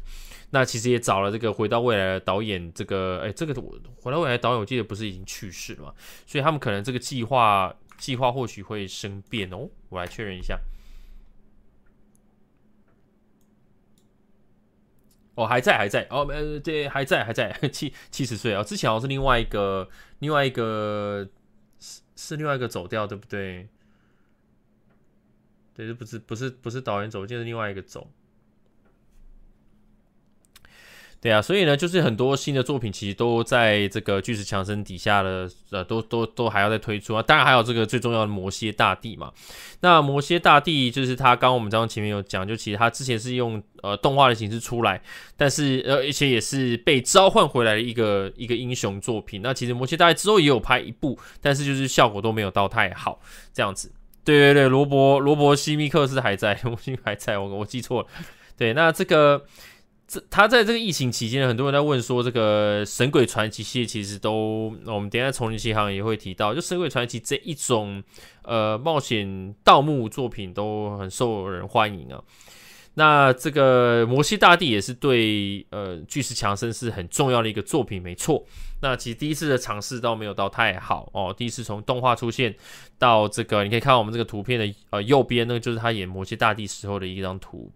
[0.50, 3.55] 那其实也找了这个回到未来的导演，这个哎这个
[4.00, 5.94] 回到未来的导演我记得不是已经去世了嘛，
[6.26, 10.59] 所以他们可能这个计划计划或许会生变哦，我来确认一下。
[15.37, 21.29] 哦，还在，还在哦，呃，对，还在，还在， 七七十岁啊，之前好像是另外一个，另外一个
[21.79, 23.69] 是是另外一个走掉，对不对？
[25.73, 28.11] 对，这不是不是不是导演走，就是另外一个走。
[31.23, 37.23] 对啊，所以呢，就是很多新的作品其实都在这个巨石强森底下的，呃，都都都还要再推出啊。
[37.23, 39.31] 当然还有这个最重要的魔蝎大帝嘛。
[39.81, 44.99] 那魔蝎大帝就是他，刚刚我们刚刚前面有讲，就其实他之前是用呃动画的形式出来，
[45.37, 49.43] 但是呃而且也是被召唤回来的一个一个英雄作品。
[49.43, 53.21] 那其实魔蝎大帝之后也有拍一部，但是就是效果都没有到太好
[53.53, 53.93] 这样子。
[54.25, 58.09] 对对对，罗伯罗伯希密克斯还在，罗伯希密克还在，我我记错了。
[58.57, 59.43] 对，那这个
[60.11, 68.03] 这他在这个疫情期间，很多人在问说，这个《神鬼传奇》系列其实都，我们等一下丛林奇航也会提到，就《神鬼传奇》这一种
[68.42, 72.20] 呃冒险盗墓作品都很受人欢迎啊。
[72.94, 78.44] 那这个摩西大帝也是对呃巨石强森是很重要的一个作品，没错。
[78.83, 81.33] 那其实第一次的尝试倒没有到太好哦。
[81.38, 82.53] 第一次从动画出现
[82.99, 87.70] 到这个，你可以看我们这个图片的呃右边，那个就是他演摩西大帝时候的一张图。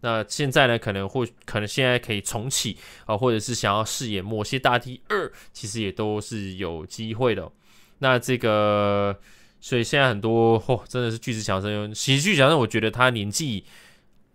[0.00, 7.50] 那现在呢，可能或可能现在可以重启啊、或者是想要饰演摩西大帝二，其实也都是有机会的。
[7.98, 9.18] 那这个，
[9.60, 13.64] 所以现在很多嚯、哦，真的是巨石强森，其实巨石强森，我觉得他年纪。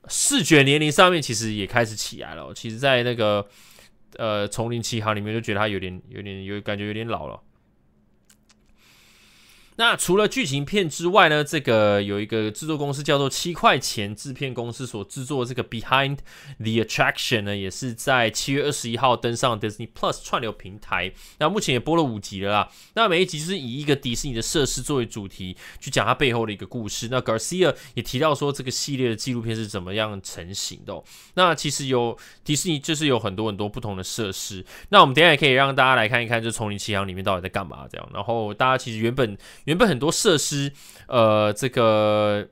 [0.07, 2.53] 视觉年龄上面其实也开始起来了。
[2.53, 3.43] 其实，在那个
[4.17, 7.41] 呃《丛林奇航》里面，就觉得他有点、有点、有感觉有点老了。
[9.77, 16.17] 那除了剧情片之外呢，这个有一个制作公司叫做七块钱制片公司所制作的这个《Behind
[16.59, 21.11] the Attraction》呢，也是在七月二十一号登上 Disney Plus 串流平台。
[21.39, 22.69] 那目前也播了五集了啦。
[22.93, 27.09] 那每一集是以一个迪士尼的设施作为主题，去讲它背后的一个故事。
[27.11, 31.03] 那 Garcia 也提到说，这个系列的纪录片是怎么样成型的。
[31.33, 34.65] 那其实有迪士尼就是有很多很多不同的设施。
[34.87, 38.09] 那我们等下也可以让大家来看一看，就《丛林奇航》里面到底在干嘛这样。
[38.13, 39.37] 然后大家其实原本。
[39.65, 40.71] 原本很多设施，
[41.07, 42.47] 呃，这个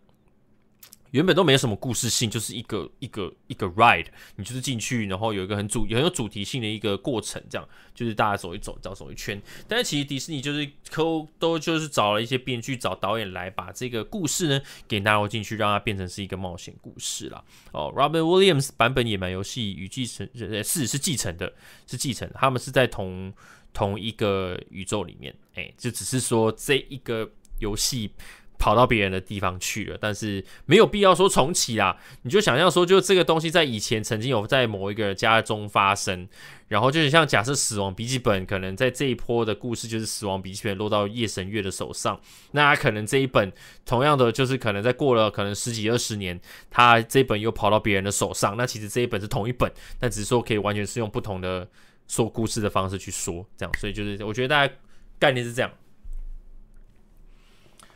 [1.12, 9.39] 原本都没有什么故事性，就是一个一个一个 ride，你就是进去，然后有一个很主很有主题性的一个过程，这样就是大家走一走，走走一圈。
[9.67, 17.43] 但是其实迪士尼就是抠都就是找了一些编剧、找导演来把这个故事呢给纳入进去，让它变成是一个冒险故事啦。
[17.73, 21.54] 哦，Robin Williams 版本野蛮游戏与继承是是继承的，
[21.86, 23.32] 是继承，他们是在同。
[23.73, 28.12] 同一个宇宙里面，哎、就只是说这一个游戏
[28.59, 31.97] 跑到别人的地方去了，但是没有必要说重启啦。
[32.21, 36.29] 你就想象说，就这个东西在以前曾经有在某一个家中发生，
[36.69, 42.17] 然后就是像假设《死亡笔记本》可能在这一波的故事就是《死亡笔记本》落到夜神月的手上，
[42.51, 43.51] 那可能这一本
[43.86, 51.67] 同样的就是可能在过了可能十几二十年，他这一本又跑到别人的手上，那其实这一本是同一本，但只是说可以完全是用不同的。
[52.13, 54.71] 说故事的方式去说，这样，所以就是我觉得大家
[55.17, 55.71] 概念是这样。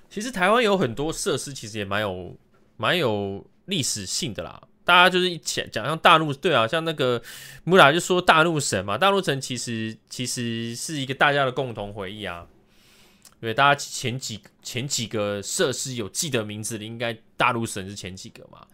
[0.10, 2.36] 其实台湾有很多设施，其实也蛮有
[2.78, 4.60] 蛮有历史性的啦。
[4.84, 7.22] 大家就是一讲讲像大陆，对啊，像那个
[7.64, 12.48] 穆拉就说大陆神嘛，大陆神其实其实是一个大家的共同回忆啊。
[13.40, 18.66] 对，大家前几前几个设施有记得名字的，应该大陆神是前几个嘛。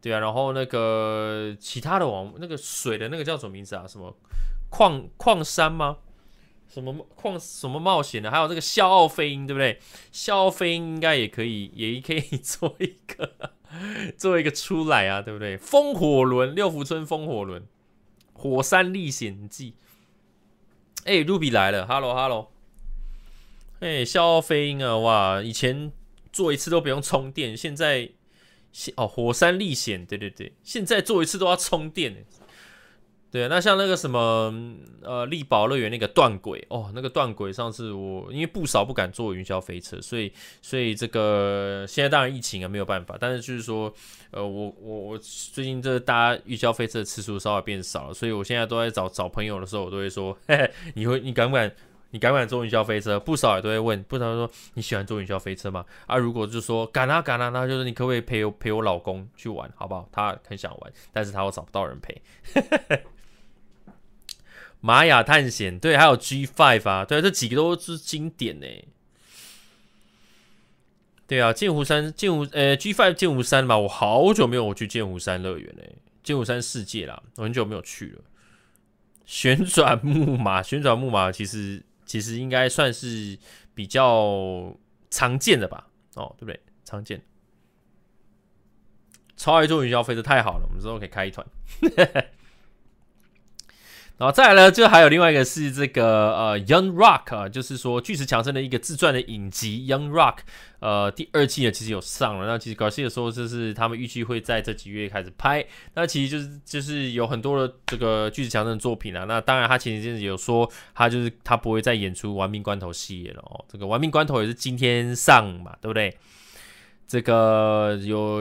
[0.00, 3.86] 对啊，然后那个其他的网那个水的那个叫什么名字啊？
[3.86, 4.16] 什么？
[4.70, 5.98] 矿矿山吗？
[6.68, 8.30] 什么矿什么冒险的？
[8.30, 9.78] 还有这个笑傲飞鹰，对不对？
[10.12, 13.52] 笑傲飞鹰应该也可以，也可以做一个
[14.18, 15.56] 做一个出来啊，对不对？
[15.56, 17.66] 风火轮六福村风火轮，
[18.34, 19.74] 火山历险记。
[21.04, 22.52] 哎，Ruby 来了，Hello Hello。
[23.80, 25.92] 哎，笑傲飞鹰啊，哇，以前
[26.32, 28.10] 做一次都不用充电，现在
[28.96, 32.26] 哦，火山历险，对对对，现在做一次都要充电。
[33.28, 34.54] 对，那像那个什么，
[35.02, 43.92] 呃，力宝乐园那个断轨哦，那个断轨，上次我因为不少不敢坐云霄飞车，所以所以这个现在当然疫情啊没有办法，但是就是说，
[44.30, 51.70] 呃，我我我最近这搭云霄飞车的次数稍微变少了，所以我现在都在找找朋友的时候，我都会说，嘿嘿，你会你敢不敢
[52.12, 53.20] 你敢不敢坐云霄飞车？
[53.20, 55.84] 不少也都会问，不少说你喜欢坐云霄飞车吗？
[56.06, 60.08] 啊，如果就说敢啊敢啊，那就是你可不可以陪我陪我老公去玩，好不好？
[60.10, 62.22] 他很想玩，但是他又找不到人陪。
[64.86, 68.66] 玛雅探险，对，还有 G Five 啊，对，这几个都是经典呢。
[71.26, 78.22] 对啊，剑湖山，剑湖，呃，G Five 剑湖山嘛，我好久没有去剑湖山乐园嘞，剑湖山世界啦，我很久没有去了。
[79.24, 83.36] 旋转木马， 旋转木马其实其实应该算是
[83.74, 84.72] 比较
[85.10, 85.88] 常见的吧？
[86.14, 86.60] 哦，对不对？
[86.84, 87.20] 常见。
[89.36, 91.44] 超爱坐云霄飞车太好了，我们之后可以开一团。
[94.18, 100.38] 然后再来呢，就还有另外一个是这个呃，Young Rock 啊，就是说巨石强森的一个自传的影集 Young Rock，
[100.78, 102.46] 呃，第二季呢其实有上了。
[102.46, 105.62] 那其实 Garcia 说就是他们预计会在这几月开始拍。
[105.92, 109.24] 那其实就是就是有很多的这个巨石强森的作品啊。
[109.24, 113.62] 那当然他前几天有说他就是他不会再演出玩命关头系列了哦。
[113.68, 116.16] 这个玩命关头也是今天上嘛，对不对？
[117.06, 118.40] 这个有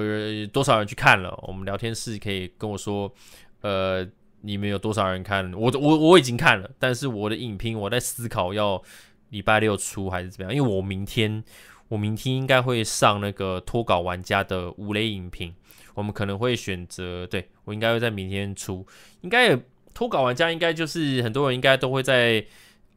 [0.54, 1.38] 多少人去看了？
[1.46, 3.14] 我们聊天室可以跟我说，
[3.60, 4.08] 呃。
[4.46, 5.52] 你们有多少人看？
[5.54, 8.82] 我我我已经看了，但是我的影评我在思考要
[9.30, 10.56] 礼拜六出还是怎么样？
[10.56, 11.44] 因为我明天
[11.88, 15.54] 我明天应该会上那个脱稿玩家的五雷影评，
[15.96, 18.86] 我们可能会选择，对，我应该会在明天出，
[19.22, 19.60] 应该也
[19.94, 22.46] 脱稿玩家应该就是很多人应该都会在。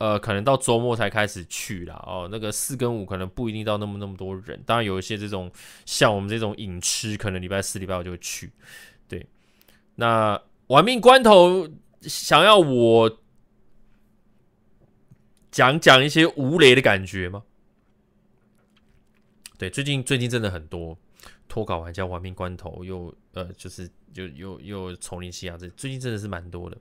[0.01, 2.01] 呃，可能到周末才开始去啦。
[2.07, 2.29] 哦。
[2.31, 5.51] 那个四跟五可能不一定到那么那么多人，当然有一些这种
[5.87, 8.53] 像我们这种影痴，可能礼拜四、礼拜五就会去。
[9.09, 9.27] 对，
[9.97, 11.68] 那玩命关头
[12.02, 13.18] 想要我
[15.50, 17.42] 讲讲一些无雷的感觉吗？
[19.59, 20.96] 对，最近最近真的很多
[21.48, 26.78] 脱稿玩家玩命关头又呃，就是就又又丛林西亚这最近真的是蛮多的。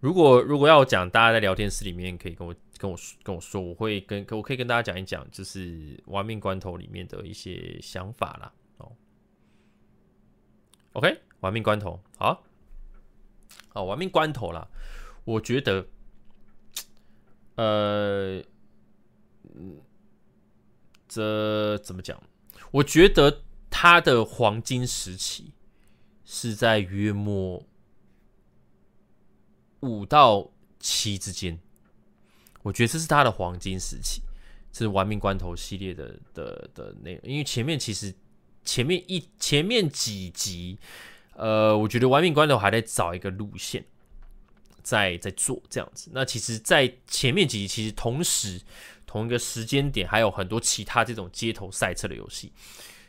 [0.00, 8.52] 如果如果要讲，大家在聊天室里面可以跟我跟我跟我说，我会跟我可以跟大家讲一讲，就是玩命关头里面的一些想法啦。
[8.78, 8.92] 哦
[10.94, 12.44] ，OK，玩命关头，好，
[13.78, 14.66] 好，玩命关头啦。
[15.24, 15.86] 我觉得，
[17.54, 18.42] 呃，
[21.06, 22.20] 这怎么讲？
[22.72, 25.52] 我觉得他的黄金时期
[26.24, 27.64] 是在约莫。
[29.82, 31.56] 五到七之间，
[32.64, 34.20] 我觉得这是他的黄金时期，
[34.72, 37.22] 这是玩命关头系列的的的内容。
[37.22, 38.12] 因为前面其实
[38.64, 40.80] 前面一前面几集，
[41.38, 43.84] 呃，我觉得玩命关头还在找一个路线，
[44.82, 46.10] 在在做这样子。
[46.12, 48.60] 那其实，在前面几集，其实同时
[49.06, 52.52] 同一个时间点，还有很多其他这种街头赛车的游戏。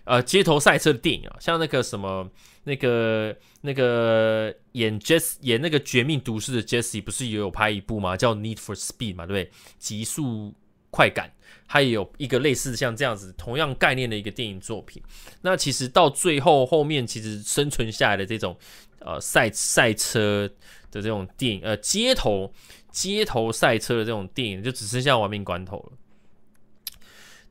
[0.03, 2.29] 呃，街头赛车的电影啊，像那个什么，
[2.65, 8.15] 那个那个演 Jesse 演那个绝命毒师的 Jesse，不是也有拍一部吗？
[8.15, 9.51] 叫 Need for Speed 嘛，对不对？
[9.79, 10.53] 极速
[10.89, 11.31] 快感，
[11.65, 15.01] 还有一个类似像这样子同样概念的一个电影作品。
[15.41, 18.57] 那其实到最后后面，其实生存下来的这种
[18.99, 20.49] 呃赛赛车
[20.91, 22.51] 的这种电影，呃街头
[22.91, 25.91] 街头赛车的这种电影，就只剩下玩命关头了。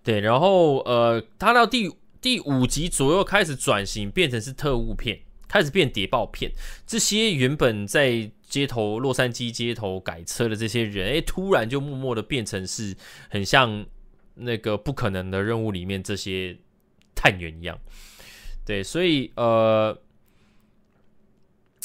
[0.02, 1.90] 对，然后呃，它到第。
[2.20, 6.50] 第五集左右开始转型，变成是特务片，开始变谍报片。
[6.84, 12.96] 这些原本在街头洛杉矶街头改车的这些人，哎，突然就默默的变成是
[13.28, 13.84] 很像
[14.34, 16.56] 那个不可能的任务里面这些
[17.14, 17.78] 探员一样。
[18.64, 19.98] 对，所以呃，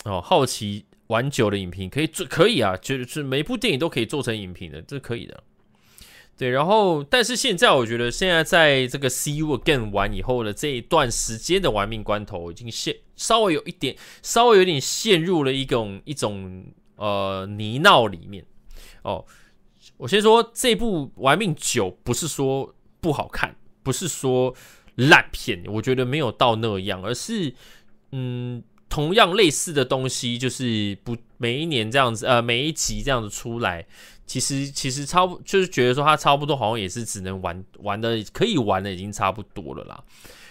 [0.05, 5.43] 哦，好奇玩久的影评可以做，可以啊，就是每部电影都可以做成影评的，这可以的。
[6.35, 16.65] 对，然后，但是现在我觉得，现在在这个 See You Again 完以后的这一段时间的玩命关头，已经陷稍微有一点，稍微有点陷入了一种一种
[16.95, 18.43] 呃泥淖里面。
[19.03, 19.23] 哦，
[19.97, 24.55] 我先说这部玩命九不是说不好看，不是说
[24.95, 27.53] 烂片，我觉得没有到那样，而是
[28.11, 33.83] 嗯，同样类似的东西，就是不每一年这样子，呃，每一集这样子出来。
[34.27, 40.03] 其实其实差不就是觉得说他差不多好像也是只能玩玩的可以玩的已经差不多了啦，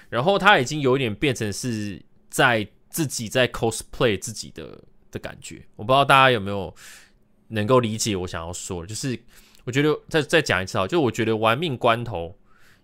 [0.09, 4.77] 然后他已经有一点变成是在自己在 cosplay 自己的
[5.13, 6.75] 的感觉，我不知道大家有没有
[7.47, 9.17] 能够理解我想要说，就是
[9.63, 12.37] 我觉得再再讲一次啊，就我觉得玩命关头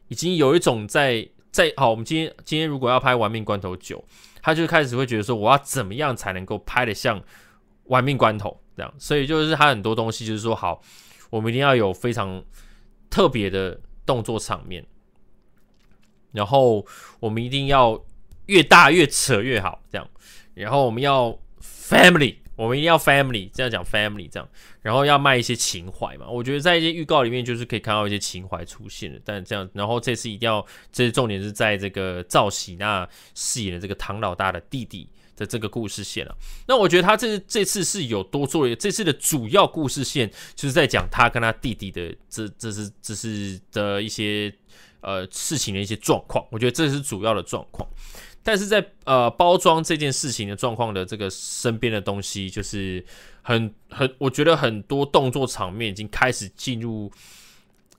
[0.06, 4.02] 已经有一种在在好，我们今天今天如果要拍玩命关头九，
[4.42, 7.22] 他就开始会觉得说我要怎么样才能够拍得像
[7.84, 8.60] 玩命关头。
[8.76, 10.80] 这样，所以就是他很多东西就是说，好，
[11.30, 12.40] 我们一定要有非常
[13.10, 14.86] 特别的动作场面，
[16.30, 16.86] 然后
[17.18, 18.00] 我们一定要
[18.46, 20.08] 越大越扯越好，这样，
[20.54, 24.48] 然后我们要 family，我们一定要 family，这样讲 family 这样，
[24.82, 26.28] 然后要卖一些情怀嘛。
[26.28, 30.60] 我觉得在一些预告里面就是可以看到一些情怀出现的，但这样，然后这次一定要，
[30.92, 35.08] 这次重点是在这个赵喜娜饰演的这个唐老大的弟弟。
[35.38, 44.52] 的这个故事线了，那我觉得他这这次是有多做一个，这次的主要故事线就是在讲他跟他弟弟的这这是这是的一些
[45.00, 47.88] 呃事情的一些状况，我觉得这是主要的状况。
[48.42, 53.04] 但是在呃包装这件事情的状况的这个身边的东西，就是
[53.42, 57.10] 很很，我觉得很多动作场面已经开始进入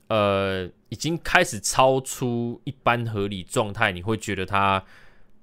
[0.08, 4.84] 呃已经开始超出一般合理状态，你会觉得他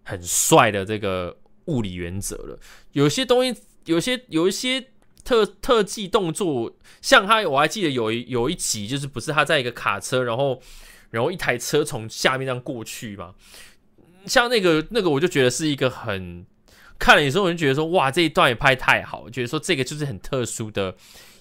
[0.04, 1.38] 很帅的这个。
[1.68, 2.58] 物理原则了，
[2.94, 4.88] 有些东西，有些有一些
[5.26, 10.62] 特特技动作，像他，我还记得有一有一集，就是不是他在一个卡车，然后
[11.10, 13.36] 然后一台车从下面这样过去嘛，
[14.28, 16.45] 像那个那个，我就觉得是一个很
[16.99, 20.95] 看了有时候我就觉得说，哇，这一段也拍太好，觉得说这个就是很特殊的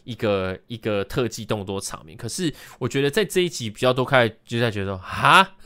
[0.04, 2.16] 一个一个特技动作场面。
[2.16, 5.56] 可是我觉得在这一集比较多开就在觉得说，哈，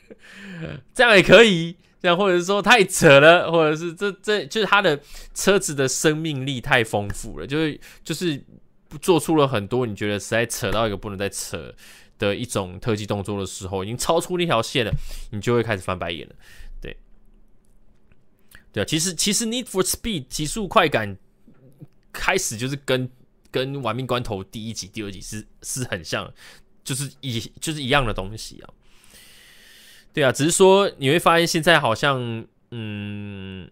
[0.94, 1.76] 这样也可以。
[1.98, 5.00] 这样，或者是说太扯了，或者是这这就是他的
[5.34, 8.40] 车子的生命力太丰富了，就是就是
[9.00, 11.74] 做出了很多你觉得实在扯到一个不能再扯
[12.18, 14.92] 的一种特技动作的时候，已经超出那条线了，
[15.30, 16.34] 你就会开始翻白眼了。
[16.80, 16.96] 对，
[18.72, 21.16] 对啊，其实其实 Need for Speed 极速快感
[22.12, 23.10] 开始就是跟
[23.50, 26.32] 跟玩命关头第一集、第二集是是很像，
[26.84, 28.70] 就是一就是一样的东西啊。
[30.12, 33.70] 对啊，只是说你会发现现在好像，嗯，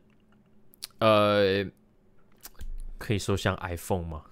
[0.98, 1.64] 呃，
[2.98, 4.24] 可以说像 iPhone 吗？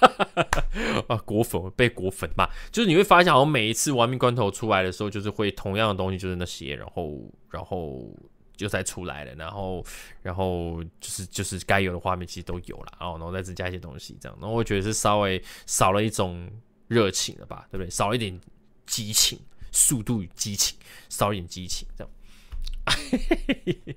[1.08, 7.20] 啊，果粉被果粉骂，就是你会发现好像每一次玩命关头出来的时候，就是会同样的东西，就是那些，然后
[7.50, 8.08] 然后
[8.56, 9.84] 就再出来了，然后
[10.22, 16.50] 然后就是就是该有的画面其实都有了，然后然后再增加一些东西，这样，然后我觉得是稍微少了一种
[16.86, 17.90] 热情了吧，对不对？
[17.90, 18.40] 少了一点
[18.86, 19.38] 激情。
[19.70, 20.78] 速度与激情，
[21.10, 22.10] 少一点激情，这样。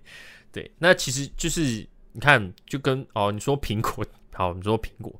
[0.51, 5.11] 对，那其实就是你看，就跟哦，你说苹果，好，你说苹果，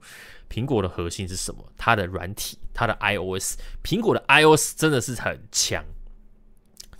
[0.51, 1.63] 苹果的核心是什么？
[1.77, 5.83] 它的软体，它的 iOS，苹果的 iOS 真的是很强，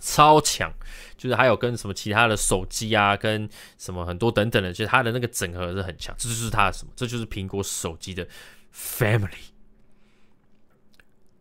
[0.00, 0.72] 超强。
[1.18, 6.14] 就是还有跟什么其他的手机啊，跟什么很多等等的，就是它的那个整合是很强。
[6.18, 6.92] 这就是它的什么？
[6.96, 8.26] 这就是苹果手机的
[8.74, 9.52] Family。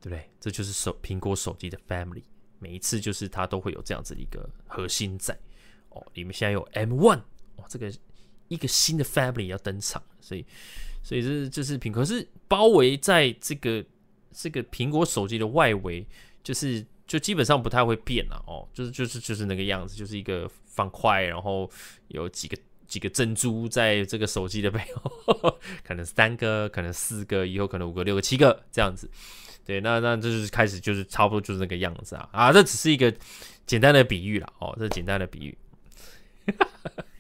[0.02, 0.28] 对不对？
[0.40, 2.24] 这就是手苹果手机的 family，
[2.58, 5.38] 每一次就是它都会有这样子的一个核心在
[5.90, 6.04] 哦。
[6.16, 7.20] 里面现在有 m one
[7.58, 7.94] 哦，这个
[8.52, 10.46] 一个新的 family 要登场，所以
[11.02, 13.82] 所以这这是苹果，可是包围在这个
[14.30, 16.06] 这个苹果手机的外围，
[16.44, 21.70] 就是就基本上不太会变了哦，就是就是就是那个样子，就是一个方块，然后
[22.10, 29.10] 有几个几个珍珠在这个手机的背后， 可能三个，可能四个，以后可能五个、六个、七个这样子。
[29.64, 32.52] 对，那那这就是开始，就是差不多就是那个样子啊啊！
[32.52, 33.14] 这只是一个
[33.66, 35.58] 简单的比喻啦，哦，这简单的比喻。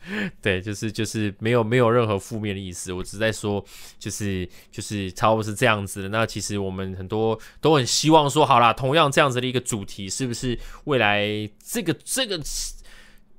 [0.41, 3.63] 对，就是就是没有没有任何负面的意思，我只是在说，
[3.99, 6.09] 就是就是差不多是这样子的。
[6.09, 12.41] 那其实我们很多都很希望说，好啦，同样这样子的一个主题，是不是未来这个这个？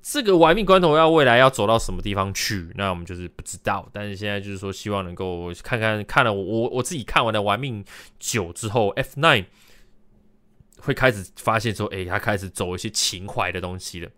[0.04, 2.68] 这个玩命关头要未来要走到什么地方去？
[2.74, 3.88] 那我们就是不知道。
[3.92, 7.84] 但是现在就是说，希望能够看看看了我我我自己看完了玩命
[8.18, 9.44] 九之后，F nine
[10.78, 14.10] 会开始发现说，哎，他开始走一些情怀的东西了。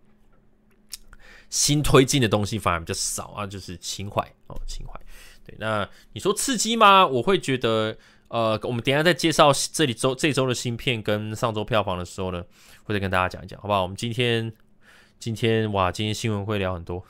[1.55, 4.99] 新推进的东西反而比较少啊，就是情怀哦，情怀。
[5.47, 7.07] 对，那你说刺激吗？
[7.07, 7.97] 我会觉得，
[8.27, 12.43] 呃，我们等下再介绍这里周这周的新片跟上周票房的时候呢，
[12.83, 13.83] 会再跟大家讲一讲，好不好？
[13.83, 14.53] 我们今天。
[15.21, 17.03] 今天哇，今天新闻会聊很多。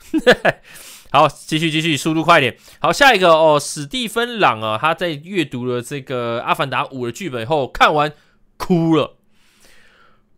[1.11, 2.55] 好，继续继续，速度快一点。
[2.79, 8.13] 好，下一个哦，史蒂芬·朗啊，他在阅读了这个《阿凡达五》的剧本后，看完
[8.55, 9.17] 哭了，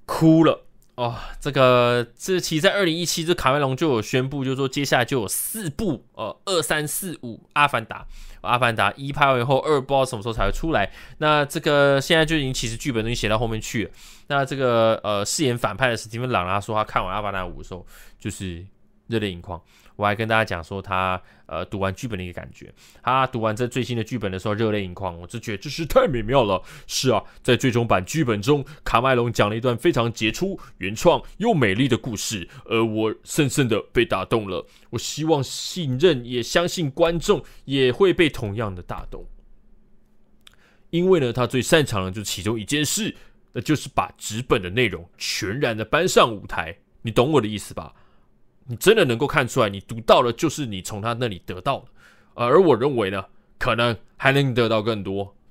[0.07, 0.65] 哭了
[0.97, 1.15] 哦。
[1.39, 7.99] 这个这其实在二零一七，这卡梅隆就有宣布，就是说接下来就有四部呃，二三四五《阿凡达》。
[8.41, 10.89] 阿凡达一拍完以后，二不知道什么时候才会出来。
[11.17, 13.91] 那这个现在就已经其实剧本都已经写到后面去了。
[14.27, 17.85] 那这个呃饰演反派的史蒂芬·朗他说他看完阿凡达五的时候
[18.19, 18.65] 就是
[19.07, 19.61] 热泪盈眶。
[19.97, 22.73] 我还跟大家讲说他呃读完剧本的一个感觉。
[23.03, 26.63] 他读完这最新的剧本的时候热泪盈眶，我就觉得这是太美妙了。
[26.87, 34.65] 是啊，在最终版剧本中，卡麦隆讲了一段非常杰出、原创又美丽的故事，而我深深的被打动了。
[34.91, 39.25] 我希望信任也相信观众也会被同样的打动，
[40.91, 43.13] 因为呢，他最擅长的就是其中一件事，
[43.51, 46.77] 那就是把纸本的内容全然的搬上舞台。
[47.01, 47.93] 你懂我的意思吧？
[48.67, 51.85] 你真的能够看出来，你读到的就是你从他那里得到的，
[52.33, 53.25] 而我认为呢，
[53.57, 55.35] 可能还能得到更多。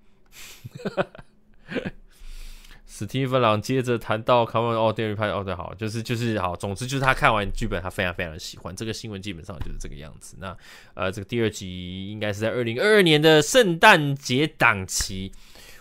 [2.86, 10.36] 史蒂芬·朗接着谈到看完哦，电影拍哦，对，好，就是就是好，总之就是他看完剧本，他非常非常喜欢这个新闻，基本上就是这个样子。
[10.40, 10.56] 那
[10.94, 15.32] 呃，这个第二集应该是在二零二二年的圣诞节档期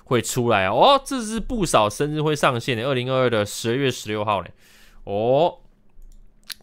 [0.06, 4.52] 会出来哦，这是不少生日会上线的，二零二二的十二月十六号嘞，
[5.04, 5.60] 哦。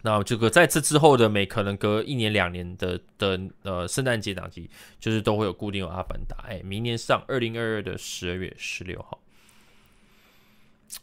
[0.01, 4.69] 那这个在这之后的每可能隔一年两年的的呃圣诞节档期，
[4.99, 9.19] 就是都会有固定有阿凡达，哎，明年上二零二二的十二月十六号。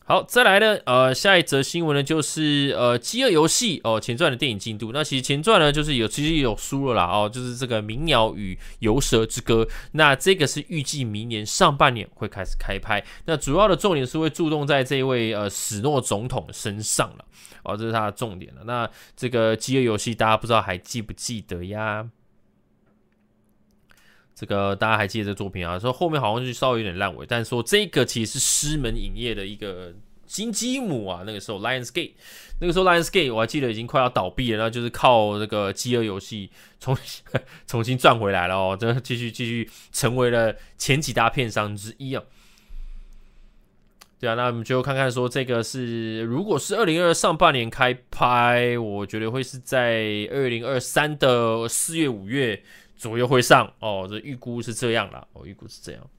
[0.05, 4.91] 好，再来呢，呃，下一则新闻呢，就是呃，饥饿游戏哦前传的电影进度。
[4.93, 9.65] 那其实前传呢，就是有其实有书了啦，哦，就是这个《鸣鸟与游蛇之歌》。
[9.93, 13.03] 那这个是预计明年上半年会开始开拍。
[13.25, 17.25] 那主要的重点是会注重在这位呃史诺总统身上了，
[17.65, 18.63] 哦，这是他的重点了。
[18.65, 22.09] 那这个饥饿游戏大家不知道还记不记得呀？
[24.41, 25.79] 这个大家还记得这作品啊？
[25.79, 29.93] 说后面好像就稍微有点烂尾，但是说这个其实是狮门影业的一个
[30.27, 31.25] 金鸡母啊。
[31.27, 32.13] 那个时候 Lionsgate，
[32.59, 36.49] 那个时候 Lionsgate 我还记得已经快要倒闭了，那就是靠这个饥饿游戏
[36.81, 37.23] 重新
[37.69, 42.23] 重新赚回来了哦，这继续继续成为了前几大片商之一啊。
[44.19, 52.63] 对啊，那我们就看看说这个是如果是二零二二上半年开拍，我觉得会是在二零二三的四月五月
[53.01, 56.11] 左右会上哦，这预估是这样啦，哦，预估是这样。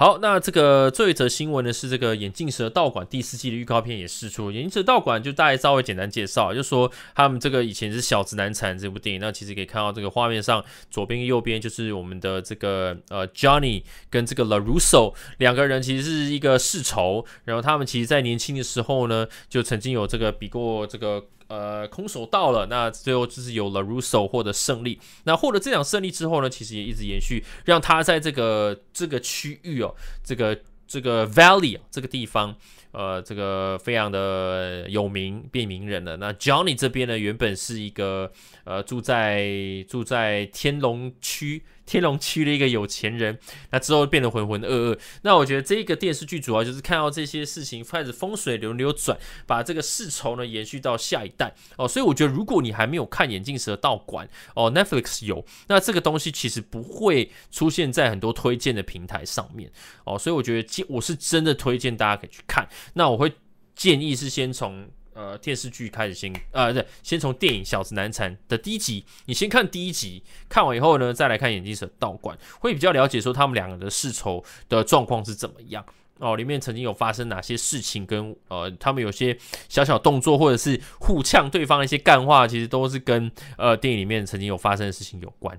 [0.00, 4.48] 好，那这个最后一则新闻呢是这个《眼镜蛇道馆》第四季的预告片也释出。
[4.50, 9.20] 《眼镜蛇道馆》就大概稍微简单介绍，就说他们这个以前是小子难缠这部电影。
[9.20, 21.26] 那其实可以看到这个画面上左边右边就是我们的这个呃 Johnny 跟这个 LaRusso 两个人其实是一个世仇，然后他们其实在年轻的时候呢就曾经有这个比过这个。
[21.50, 25.00] 呃，空手道了，那最后就是有了 Russo 获得胜利。
[25.24, 29.89] 那获得这场胜利之后呢，其实也一直延续，让他在这个这个区域哦，
[30.22, 32.54] 这个这个 Valley 这个地方，
[32.92, 36.16] 呃，这个非常的有名，变名人了。
[36.16, 38.30] 那 Johnny 这边呢，原本是一个
[38.64, 39.46] 呃住在
[39.88, 41.62] 住在天龙区。
[41.90, 43.36] 天龙区的一个有钱人，
[43.72, 44.98] 那之后变得浑浑噩噩。
[45.22, 51.88] 那我觉得这个电视剧主要就是看到这些事情开始风水轮流转，把这个世仇呢延续到下一代哦。
[51.88, 54.24] 所以我觉得如果你还没有看《眼镜蛇道馆》
[54.54, 59.68] 哦，Netflix 有，那这个东西其实不会出现在很多推荐的平台上面
[60.04, 60.16] 哦。
[60.16, 62.68] 所以我觉得我是真的推荐大家可以去看。
[62.94, 63.32] 那我会
[63.74, 64.88] 建议是先从。
[65.12, 75.84] 呃，电视剧开始先，呃，对，先从电影《小子难缠》的第一集，你先看第一集，看完以后呢，再来看《眼镜蛇道馆》，会比较了解说他们两个的世仇的状况是怎么样
[76.18, 79.36] 哦，里面曾经有发生哪些事情，跟呃，他们有些
[79.68, 85.58] 小小动作，或者是互呛对方的一些干话，其实都是跟呃电影里面曾经有发生的事情有关。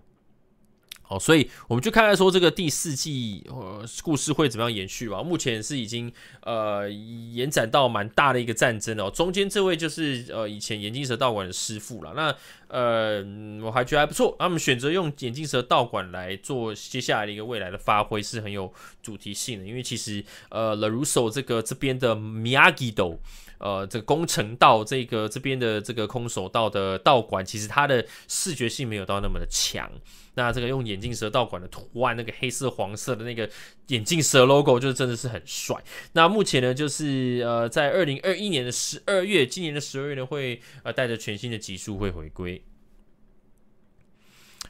[1.11, 5.21] 哦，所以我们就看看说这个第四季呃故事会怎么样延续吧。
[5.21, 6.09] 目前是已经
[6.43, 9.11] 呃延展到蛮大的一个战争哦。
[9.11, 12.13] 中间这位就是呃以前眼镜蛇道馆的师傅了。
[12.15, 12.33] 那
[12.71, 13.23] 呃
[13.61, 19.65] 我还觉得还不错，他们选择用眼镜蛇道馆来做接下来的一个未来的发挥是很有主题性的。
[19.65, 23.19] 因为其实呃 LaRusso 这个这边的 Miyagi-Do
[23.59, 29.91] 呃这个工程道这个这边的这个空手道的道馆，其实它的视觉性没有到那么的强。
[30.35, 33.49] 那这个用眼镜蛇道馆的图案，那个黑色黄色的那个
[33.87, 35.75] 眼镜蛇 logo，就真的是很帅。
[36.13, 42.60] 那目前呢，就是呃，在二零二一年的十二月，今年的十二月呢，会呃带着全新的集数会回归。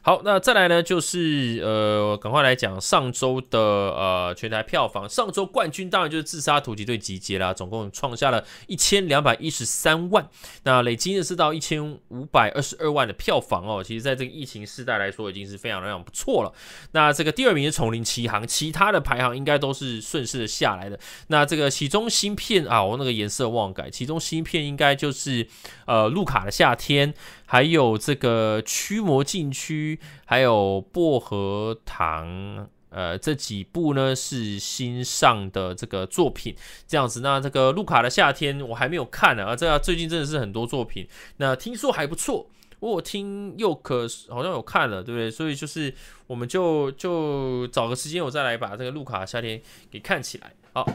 [0.03, 5.07] 好，那再来呢，就是呃，赶快来讲上周的呃全台票房。
[5.07, 10.27] 上周冠军当然就是《自杀突击队集结》啦，总共创下了一千两百一十三万，
[10.63, 13.83] 那累积的是到一千五百二十二万的票房哦。
[13.83, 16.51] 其实，在这个疫情时代来说，已经是非常非常不错了。
[16.93, 20.99] 那这个第二名是《丛林奇航》，其他的排行应该都是顺势的下来的。
[21.27, 25.47] 那这个其中新片啊，我那个颜色忘改，其中新片应该就是
[25.85, 27.13] 呃《路卡的夏天》。
[27.51, 36.55] 还有这个驱魔禁区，还有薄荷糖，呃，这几部呢是新上的这个作品，
[36.87, 37.19] 这样子。
[37.19, 41.05] 那这个路卡的夏天我还没有看呢，啊，这最近真的是很多作品，
[41.37, 42.47] 那听说还不错，
[42.79, 45.29] 我听又可好像有看了，对不对？
[45.29, 45.93] 所以就是
[46.27, 50.53] 我们就就找个时间，我再来把这个路卡的夏天给看起来。
[50.71, 50.87] 好，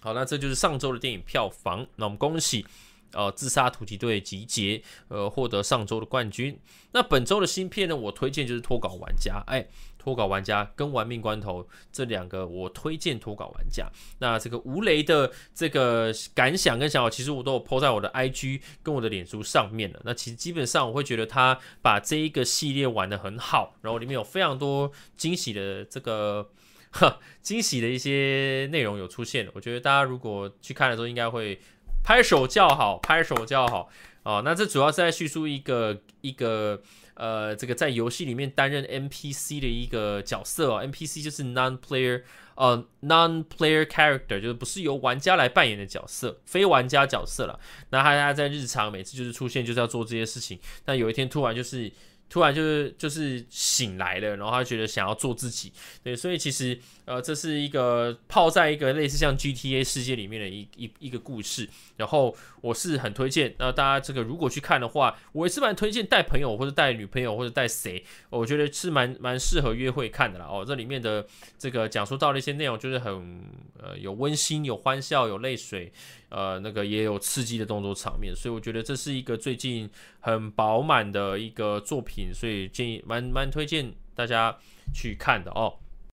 [0.00, 2.66] 好，那这就是上周的电影票房，那我们恭喜。
[3.14, 6.58] 呃，自杀突击队集结，呃，获得上周的冠军。
[6.92, 9.66] 那本周的新片呢，我推荐就是脱稿玩家，哎，
[9.98, 13.90] 脱稿玩家跟玩命关头这两个，我推荐脱稿玩家。
[14.18, 20.00] 那这个吴雷的这个感想跟想法，其实我都有 po 在我的 IG 跟我的脸书上面了。
[20.04, 26.50] 那其实基本上我会觉得他把这一个系列玩得很好，然后里面有非常多惊喜的这个，
[26.90, 29.48] 呵，惊喜的一些内容有出现。
[29.54, 31.60] 我觉得大家如果去看的时候，应该会。
[32.04, 33.88] 拍手叫好，拍手叫好
[34.22, 34.42] 哦！
[34.44, 36.80] 那这主要是在叙述一个一个
[37.14, 40.84] 呃，这个在游戏里面担任 NPC 的一个角色哦。
[40.86, 42.22] NPC 就是 non-player
[42.56, 47.58] 呃 non-player character，就是不是由玩家来扮演的角色，非玩家角色了。
[47.90, 51.90] 那他他在日常每次就是出现就是要做这些事情，但有一天突然就是。
[52.30, 55.70] 突然就是就是醒来了，然后他觉得想要做自己，
[56.02, 70.46] 对，所以其实呃这是一个泡在一个类似像 GTA 世界里面的一一一个故事，然后我是很推荐，那大家这个如果去看的话，我也是蛮推荐带朋友或者带女朋友或者带谁，我觉得是蛮蛮适合约会看的啦。
[70.46, 71.26] 哦，这里面的
[71.58, 73.44] 这个讲述到的一些内容就是很
[73.78, 75.92] 呃有温馨、有欢笑、有泪水。
[76.30, 79.88] 呃，那个也有刺激的动作场面，所以我觉得这是一个最近
[80.18, 84.58] 很饱满的一个作品，所以建议蛮蛮推荐大家
[84.92, 85.78] 去看的哦。